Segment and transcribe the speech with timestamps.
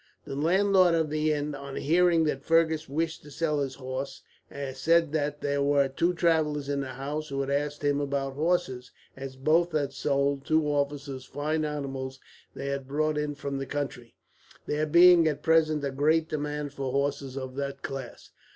[0.25, 4.23] The landlord of the inn, on hearing that Fergus wished to sell his horse,
[4.73, 8.91] said that there were two travellers in the house who had asked him about horses;
[9.15, 12.19] as both had sold, to officers, fine animals
[12.55, 14.15] they had brought in from the country,
[14.65, 18.31] there being at present a great demand for horses of that class.